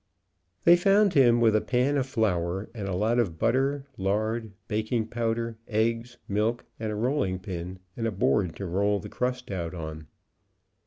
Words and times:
They 0.63 0.77
fo 0.77 0.89
x 0.89 0.97
und 0.99 1.13
him 1.13 1.39
with 1.41 1.55
a 1.55 1.61
pan 1.61 1.95
of 1.95 2.07
flour, 2.07 2.71
and 2.73 2.87
a 2.87 2.95
lot 2.95 3.19
of 3.19 3.37
butter, 3.37 3.85
lard, 3.99 4.51
baking 4.67 5.09
powder, 5.09 5.57
eggs, 5.67 6.17
milk 6.27 6.65
and 6.79 6.91
a 6.91 6.95
rolling 6.95 7.37
pin 7.37 7.77
and 7.95 8.07
a 8.07 8.11
board 8.11 8.55
to 8.55 8.65
roll 8.65 8.95
out 8.95 9.03
the 9.03 9.09
crust 9.09 9.51
on. 9.51 10.07